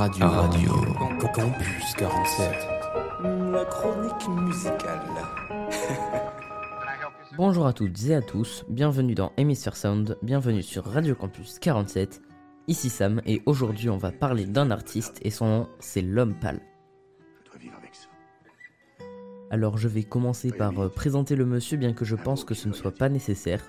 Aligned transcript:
radio. 0.00 0.26
Radio. 0.28 0.72
Campus 1.34 1.94
47. 1.98 2.50
La 3.52 3.66
chronique 3.66 4.28
musicale. 4.46 5.02
Bonjour 7.36 7.66
à 7.66 7.74
toutes 7.74 8.02
et 8.06 8.14
à 8.14 8.22
tous, 8.22 8.64
bienvenue 8.70 9.14
dans 9.14 9.30
Hemisphere 9.36 9.76
Sound, 9.76 10.16
bienvenue 10.22 10.62
sur 10.62 10.86
Radio 10.86 11.14
Campus 11.14 11.58
47. 11.58 12.22
Ici 12.66 12.88
Sam 12.88 13.20
et 13.26 13.42
aujourd'hui 13.44 13.90
on 13.90 13.98
va 13.98 14.10
parler 14.10 14.46
d'un 14.46 14.70
artiste 14.70 15.18
et 15.20 15.28
son 15.28 15.46
nom 15.46 15.68
c'est 15.80 16.00
L'Homme 16.00 16.34
Pâle. 16.40 16.62
Alors 19.50 19.76
je 19.76 19.88
vais 19.88 20.04
commencer 20.04 20.50
par 20.50 20.78
euh, 20.80 20.88
présenter 20.88 21.36
le 21.36 21.44
monsieur 21.44 21.76
bien 21.76 21.92
que 21.92 22.06
je 22.06 22.16
pense 22.16 22.44
que 22.44 22.54
ce 22.54 22.68
ne 22.68 22.72
soit 22.72 22.94
pas 22.94 23.10
nécessaire. 23.10 23.60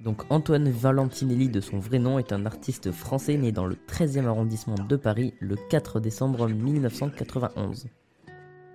Donc 0.00 0.22
Antoine 0.30 0.70
Valentinelli 0.70 1.48
de 1.48 1.60
son 1.60 1.78
vrai 1.78 1.98
nom 1.98 2.20
est 2.20 2.32
un 2.32 2.46
artiste 2.46 2.92
français 2.92 3.36
né 3.36 3.50
dans 3.50 3.66
le 3.66 3.74
13e 3.74 4.26
arrondissement 4.26 4.76
de 4.76 4.96
Paris 4.96 5.34
le 5.40 5.56
4 5.56 5.98
décembre 5.98 6.48
1991. 6.48 7.88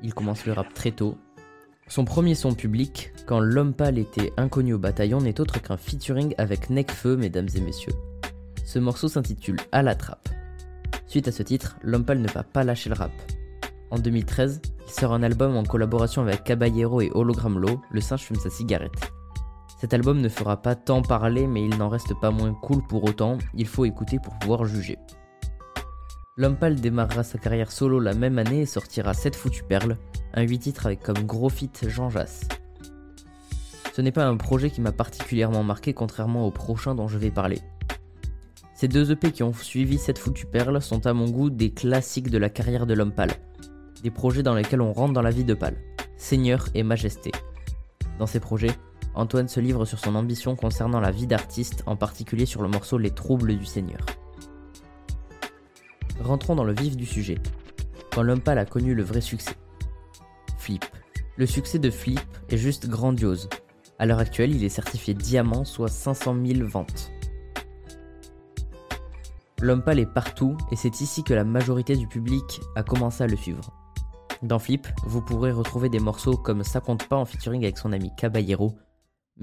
Il 0.01 0.13
commence 0.13 0.45
le 0.45 0.51
rap 0.51 0.73
très 0.73 0.91
tôt. 0.91 1.17
Son 1.87 2.03
premier 2.03 2.35
son 2.35 2.53
public, 2.53 3.13
quand 3.25 3.39
l'homme 3.39 3.73
pâle 3.73 3.99
était 3.99 4.33
inconnu 4.35 4.73
au 4.73 4.79
bataillon, 4.79 5.21
n'est 5.21 5.39
autre 5.39 5.61
qu'un 5.61 5.77
featuring 5.77 6.33
avec 6.37 6.69
Necfeu, 6.69 7.15
mesdames 7.15 7.49
et 7.55 7.61
messieurs. 7.61 7.93
Ce 8.65 8.79
morceau 8.79 9.07
s'intitule 9.07 9.57
À 9.71 9.81
la 9.81 9.95
trappe. 9.95 10.27
Suite 11.07 11.29
à 11.29 11.31
ce 11.31 11.43
titre, 11.43 11.77
l'homme 11.83 12.05
pâle 12.05 12.21
ne 12.21 12.27
va 12.27 12.43
pas 12.43 12.65
lâcher 12.65 12.89
le 12.89 12.95
rap. 12.95 13.11
En 13.91 13.99
2013, 13.99 14.61
il 14.85 14.91
sort 14.91 15.13
un 15.13 15.23
album 15.23 15.55
en 15.55 15.63
collaboration 15.63 16.21
avec 16.21 16.43
Caballero 16.43 16.99
et 16.99 17.11
Hologram 17.13 17.59
Low, 17.59 17.81
Le 17.91 18.01
singe 18.01 18.23
fume 18.23 18.37
sa 18.37 18.49
cigarette. 18.49 19.13
Cet 19.83 19.93
album 19.93 20.21
ne 20.21 20.29
fera 20.29 20.61
pas 20.61 20.75
tant 20.75 21.01
parler, 21.01 21.45
mais 21.45 21.65
il 21.65 21.77
n'en 21.77 21.89
reste 21.89 22.17
pas 22.21 22.31
moins 22.31 22.53
cool 22.53 22.81
pour 22.87 23.03
autant, 23.03 23.37
il 23.53 23.67
faut 23.67 23.83
écouter 23.83 24.17
pour 24.17 24.39
pouvoir 24.39 24.63
juger. 24.63 24.97
Pâle 26.57 26.75
démarrera 26.75 27.23
sa 27.23 27.37
carrière 27.37 27.69
solo 27.69 27.99
la 27.99 28.13
même 28.13 28.39
année 28.39 28.61
et 28.61 28.65
sortira 28.65 29.13
7 29.13 29.35
foutues 29.35 29.65
perles, 29.65 29.97
un 30.35 30.43
8 30.43 30.59
titres 30.59 30.85
avec 30.85 31.01
comme 31.01 31.25
gros 31.25 31.49
feat 31.49 31.89
Jean 31.89 32.09
Jass. 32.09 32.47
Ce 33.93 34.01
n'est 34.01 34.13
pas 34.13 34.25
un 34.25 34.37
projet 34.37 34.69
qui 34.69 34.79
m'a 34.79 34.93
particulièrement 34.93 35.63
marqué 35.63 35.93
contrairement 35.93 36.47
au 36.47 36.51
prochain 36.51 36.95
dont 36.95 37.09
je 37.09 37.17
vais 37.17 37.29
parler. 37.29 37.59
Ces 38.75 38.87
deux 38.87 39.11
EP 39.11 39.33
qui 39.33 39.43
ont 39.43 39.51
suivi 39.51 39.97
cette 39.97 40.17
foutue 40.17 40.45
perle 40.45 40.81
sont 40.81 41.05
à 41.07 41.13
mon 41.13 41.29
goût 41.29 41.49
des 41.49 41.73
classiques 41.73 42.29
de 42.29 42.37
la 42.37 42.49
carrière 42.49 42.85
de 42.85 42.93
l'homme 42.93 43.13
pâle. 43.13 43.33
Des 44.01 44.11
projets 44.11 44.43
dans 44.43 44.55
lesquels 44.55 44.81
on 44.81 44.93
rentre 44.93 45.11
dans 45.11 45.21
la 45.21 45.29
vie 45.29 45.43
de 45.43 45.53
Pâle, 45.53 45.75
Seigneur 46.15 46.69
et 46.73 46.83
Majesté. 46.83 47.33
Dans 48.17 48.27
ces 48.27 48.39
projets, 48.39 48.71
Antoine 49.15 49.47
se 49.47 49.59
livre 49.59 49.85
sur 49.85 49.99
son 49.99 50.15
ambition 50.15 50.55
concernant 50.55 50.99
la 50.99 51.11
vie 51.11 51.27
d'artiste, 51.27 51.83
en 51.85 51.95
particulier 51.95 52.45
sur 52.45 52.63
le 52.63 52.69
morceau 52.69 52.97
Les 52.97 53.11
troubles 53.11 53.55
du 53.55 53.65
Seigneur. 53.65 53.99
Rentrons 56.21 56.55
dans 56.55 56.63
le 56.63 56.73
vif 56.73 56.97
du 56.97 57.05
sujet. 57.05 57.37
Quand 58.11 58.23
l'homme 58.23 58.41
a 58.45 58.65
connu 58.65 58.95
le 58.95 59.03
vrai 59.03 59.21
succès. 59.21 59.55
Flip. 60.57 60.85
Le 61.35 61.45
succès 61.45 61.79
de 61.79 61.89
Flip 61.89 62.19
est 62.49 62.57
juste 62.57 62.87
grandiose. 62.87 63.49
À 63.99 64.05
l'heure 64.05 64.19
actuelle, 64.19 64.55
il 64.55 64.63
est 64.63 64.69
certifié 64.69 65.13
diamant, 65.13 65.65
soit 65.65 65.87
500 65.87 66.35
000 66.45 66.67
ventes. 66.67 67.11
L'homme 69.61 69.83
est 69.87 70.05
partout 70.05 70.57
et 70.71 70.75
c'est 70.75 71.01
ici 71.01 71.23
que 71.23 71.33
la 71.33 71.43
majorité 71.43 71.95
du 71.95 72.07
public 72.07 72.61
a 72.75 72.83
commencé 72.83 73.23
à 73.23 73.27
le 73.27 73.37
suivre. 73.37 73.71
Dans 74.41 74.59
Flip, 74.59 74.87
vous 75.05 75.21
pourrez 75.21 75.51
retrouver 75.51 75.87
des 75.87 75.99
morceaux 75.99 76.35
comme 76.35 76.63
Ça 76.63 76.81
compte 76.81 77.07
pas 77.07 77.15
en 77.15 77.25
featuring 77.25 77.63
avec 77.63 77.77
son 77.77 77.93
ami 77.93 78.11
Caballero, 78.17 78.75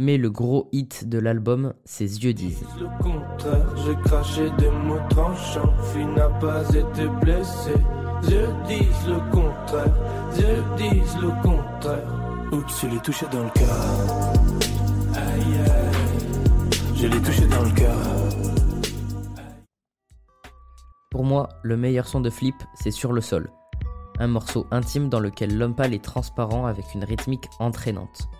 mais 0.01 0.17
le 0.17 0.31
gros 0.31 0.71
hit 0.73 1.07
de 1.07 1.19
l'album, 1.19 1.75
Ses 1.85 2.25
yeux 2.25 2.33
disent. 2.33 2.65
Le 2.81 2.87
contraire, 3.03 3.77
j'ai 3.85 3.95
craché 3.97 4.49
des 4.57 4.71
mots 4.71 4.99
tranchants, 5.11 5.75
fille 5.93 6.07
n'a 6.07 6.31
pas 6.31 6.67
été 6.71 7.07
blessé. 7.21 7.75
Dieu 8.23 8.49
disent 8.67 9.07
le 9.07 9.31
contraire, 9.31 9.95
Dieu 10.35 10.65
disent 10.79 11.19
le 11.21 11.29
contraire. 11.43 12.09
Oups, 12.51 12.81
je 12.81 12.87
l'ai 12.87 12.99
touché 13.01 13.27
dans 13.31 13.45
le 13.45 13.51
cœur. 13.51 13.69
Aïe 15.17 15.59
aïe, 15.69 16.71
je 16.95 17.07
l'ai 17.07 17.21
touché 17.21 17.47
dans 17.47 17.63
le 17.63 17.71
cœur. 17.73 17.99
Pour 21.11 21.25
moi, 21.25 21.51
le 21.63 21.77
meilleur 21.77 22.09
son 22.09 22.23
de 22.23 22.31
Flip, 22.31 22.57
c'est 22.75 22.91
Sur 22.91 23.13
le 23.13 23.21
sol. 23.21 23.51
Un 24.19 24.29
morceau 24.29 24.67
intime 24.71 25.11
dans 25.11 25.21
lequel 25.21 25.59
l'homme 25.59 25.75
pâle 25.75 25.93
est 25.93 26.03
transparent 26.03 26.65
avec 26.65 26.87
une 26.95 27.05
rythmique 27.05 27.51
entraînante. 27.59 28.31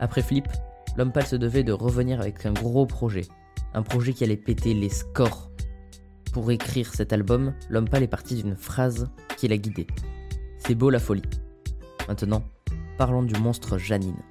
Après 0.00 0.22
Flip, 0.22 0.48
l'homme 0.96 1.12
pâle 1.12 1.26
se 1.26 1.36
devait 1.36 1.64
de 1.64 1.72
revenir 1.72 2.20
avec 2.20 2.44
un 2.46 2.52
gros 2.52 2.86
projet. 2.86 3.26
Un 3.74 3.82
projet 3.82 4.12
qui 4.12 4.24
allait 4.24 4.36
péter 4.36 4.74
les 4.74 4.88
scores. 4.88 5.50
Pour 6.32 6.50
écrire 6.50 6.94
cet 6.94 7.12
album, 7.12 7.54
l'homme 7.68 7.88
pâle 7.88 8.02
est 8.02 8.08
parti 8.08 8.34
d'une 8.36 8.56
phrase 8.56 9.08
qui 9.36 9.48
l'a 9.48 9.56
guidé. 9.56 9.86
C'est 10.58 10.74
beau 10.74 10.90
la 10.90 10.98
folie. 10.98 11.22
Maintenant, 12.06 12.42
parlons 12.96 13.22
du 13.22 13.38
monstre 13.40 13.78
Janine. 13.78 14.22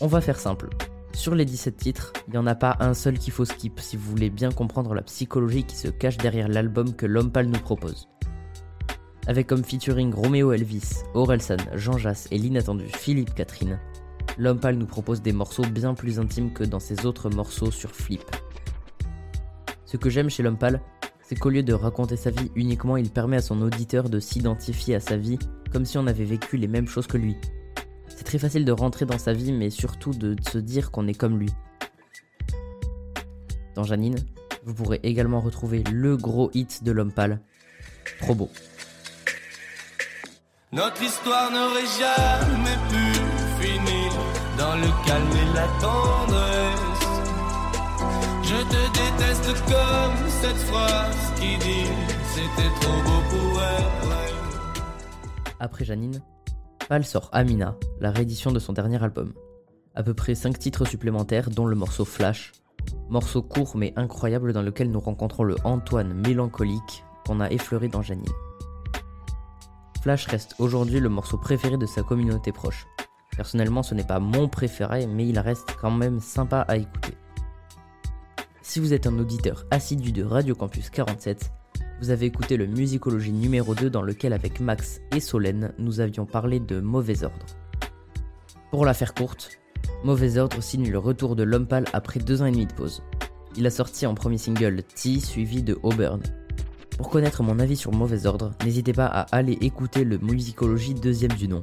On 0.00 0.06
va 0.06 0.20
faire 0.20 0.38
simple. 0.38 0.70
Sur 1.12 1.34
les 1.34 1.44
17 1.44 1.76
titres, 1.76 2.12
il 2.26 2.32
n'y 2.32 2.38
en 2.38 2.46
a 2.46 2.56
pas 2.56 2.76
un 2.80 2.92
seul 2.92 3.18
qu'il 3.18 3.32
faut 3.32 3.44
skip 3.44 3.78
si 3.78 3.96
vous 3.96 4.10
voulez 4.10 4.30
bien 4.30 4.50
comprendre 4.50 4.94
la 4.94 5.02
psychologie 5.02 5.64
qui 5.64 5.76
se 5.76 5.88
cache 5.88 6.16
derrière 6.16 6.48
l'album 6.48 6.94
que 6.94 7.06
l'homme 7.06 7.30
pâle 7.30 7.46
nous 7.46 7.60
propose. 7.60 8.08
Avec 9.26 9.46
comme 9.46 9.64
featuring 9.64 10.12
Roméo 10.12 10.52
Elvis, 10.52 11.02
Orelsan, 11.14 11.56
Jean 11.74 11.96
Jass 11.96 12.28
et 12.30 12.38
l'inattendu 12.38 12.84
Philippe 12.88 13.34
Catherine, 13.34 13.78
l'homme 14.38 14.60
nous 14.74 14.86
propose 14.86 15.22
des 15.22 15.32
morceaux 15.32 15.64
bien 15.64 15.94
plus 15.94 16.18
intimes 16.18 16.52
que 16.52 16.64
dans 16.64 16.80
ses 16.80 17.06
autres 17.06 17.30
morceaux 17.30 17.70
sur 17.70 17.90
Flip. 17.90 18.24
Ce 19.84 19.96
que 19.96 20.10
j'aime 20.10 20.30
chez 20.30 20.42
l'homme 20.42 20.58
c'est 21.22 21.38
qu'au 21.38 21.50
lieu 21.50 21.62
de 21.62 21.72
raconter 21.72 22.16
sa 22.16 22.30
vie 22.30 22.50
uniquement, 22.54 22.96
il 22.96 23.10
permet 23.10 23.36
à 23.36 23.42
son 23.42 23.62
auditeur 23.62 24.10
de 24.10 24.20
s'identifier 24.20 24.94
à 24.94 25.00
sa 25.00 25.16
vie 25.16 25.38
comme 25.72 25.84
si 25.84 25.98
on 25.98 26.06
avait 26.06 26.24
vécu 26.24 26.56
les 26.56 26.68
mêmes 26.68 26.86
choses 26.86 27.06
que 27.06 27.16
lui. 27.16 27.36
C'est 28.08 28.24
très 28.24 28.38
facile 28.38 28.64
de 28.64 28.72
rentrer 28.72 29.06
dans 29.06 29.18
sa 29.18 29.32
vie, 29.32 29.52
mais 29.52 29.70
surtout 29.70 30.10
de 30.10 30.36
se 30.50 30.58
dire 30.58 30.90
qu'on 30.90 31.08
est 31.08 31.14
comme 31.14 31.38
lui. 31.38 31.50
Dans 33.74 33.82
Janine, 33.82 34.16
vous 34.64 34.74
pourrez 34.74 35.00
également 35.02 35.40
retrouver 35.40 35.82
le 35.90 36.16
gros 36.16 36.50
hit 36.54 36.84
de 36.84 36.92
l'homme 36.92 37.12
pâle. 37.12 37.40
Notre 40.72 41.02
histoire 41.02 41.50
n'aurait 41.50 41.86
jamais 41.98 43.13
Après 55.60 55.84
Janine, 55.84 56.20
Pâle 56.88 57.04
sort 57.04 57.28
Amina, 57.32 57.76
la 58.00 58.10
réédition 58.10 58.50
de 58.50 58.58
son 58.58 58.72
dernier 58.72 59.00
album. 59.02 59.32
À 59.94 60.02
peu 60.02 60.12
près 60.12 60.34
5 60.34 60.58
titres 60.58 60.84
supplémentaires, 60.84 61.50
dont 61.50 61.66
le 61.66 61.76
morceau 61.76 62.04
Flash, 62.04 62.52
morceau 63.08 63.40
court 63.40 63.76
mais 63.76 63.92
incroyable 63.96 64.52
dans 64.52 64.62
lequel 64.62 64.90
nous 64.90 65.00
rencontrons 65.00 65.44
le 65.44 65.54
Antoine 65.62 66.14
mélancolique 66.14 67.04
qu'on 67.26 67.40
a 67.40 67.48
effleuré 67.50 67.88
dans 67.88 68.02
Janine. 68.02 68.24
Flash 70.02 70.26
reste 70.26 70.56
aujourd'hui 70.58 70.98
le 70.98 71.08
morceau 71.08 71.38
préféré 71.38 71.76
de 71.76 71.86
sa 71.86 72.02
communauté 72.02 72.50
proche. 72.50 72.86
Personnellement, 73.36 73.82
ce 73.82 73.94
n'est 73.94 74.04
pas 74.04 74.20
mon 74.20 74.48
préféré, 74.48 75.06
mais 75.06 75.26
il 75.26 75.38
reste 75.38 75.74
quand 75.80 75.90
même 75.90 76.20
sympa 76.20 76.60
à 76.60 76.76
écouter. 76.76 77.14
Si 78.62 78.80
vous 78.80 78.92
êtes 78.92 79.06
un 79.06 79.18
auditeur 79.18 79.66
assidu 79.70 80.12
de 80.12 80.24
Radio 80.24 80.54
Campus 80.54 80.90
47, 80.90 81.50
vous 82.00 82.10
avez 82.10 82.26
écouté 82.26 82.56
le 82.56 82.66
Musicologie 82.66 83.32
numéro 83.32 83.74
2 83.74 83.90
dans 83.90 84.02
lequel 84.02 84.32
avec 84.32 84.60
Max 84.60 85.00
et 85.14 85.20
Solène, 85.20 85.72
nous 85.78 86.00
avions 86.00 86.26
parlé 86.26 86.60
de 86.60 86.80
Mauvais 86.80 87.24
Ordre. 87.24 87.46
Pour 88.70 88.84
la 88.84 88.94
faire 88.94 89.14
courte, 89.14 89.58
Mauvais 90.02 90.38
Ordre 90.38 90.62
signe 90.62 90.90
le 90.90 90.98
retour 90.98 91.36
de 91.36 91.42
l'homme 91.42 91.66
pâle 91.66 91.84
après 91.92 92.20
deux 92.20 92.42
ans 92.42 92.46
et 92.46 92.52
demi 92.52 92.66
de 92.66 92.72
pause. 92.72 93.02
Il 93.56 93.66
a 93.66 93.70
sorti 93.70 94.06
en 94.06 94.14
premier 94.14 94.38
single 94.38 94.82
T 94.82 95.20
suivi 95.20 95.62
de 95.62 95.78
Auburn. 95.82 96.20
Pour 96.96 97.08
connaître 97.08 97.42
mon 97.42 97.58
avis 97.58 97.76
sur 97.76 97.92
Mauvais 97.92 98.26
Ordre, 98.26 98.52
n'hésitez 98.64 98.92
pas 98.92 99.06
à 99.06 99.22
aller 99.34 99.58
écouter 99.60 100.04
le 100.04 100.18
Musicologie 100.18 100.94
deuxième 100.94 101.32
du 101.32 101.48
nom. 101.48 101.62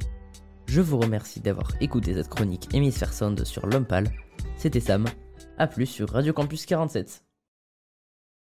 Je 0.74 0.80
vous 0.80 1.00
remercie 1.00 1.42
d'avoir 1.42 1.70
écouté 1.82 2.14
cette 2.14 2.30
chronique 2.30 2.74
Hémisphère 2.74 3.12
Sound 3.12 3.44
sur 3.44 3.68
l'homme 3.68 3.84
pâle. 3.84 4.10
C'était 4.56 4.80
Sam. 4.80 5.06
A 5.58 5.68
plus 5.68 5.86
sur 5.86 6.10
Radio 6.10 6.32
Campus 6.32 6.66
47. 6.66 7.26